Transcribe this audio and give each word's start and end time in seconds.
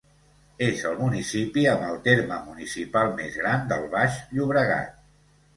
És 0.67 0.79
el 0.91 0.95
municipi 1.01 1.67
amb 1.73 1.85
el 1.89 2.01
terme 2.09 2.39
municipal 2.47 3.13
més 3.21 3.39
gran 3.43 3.71
del 3.75 3.87
Baix 3.93 4.19
Llobregat. 4.39 4.99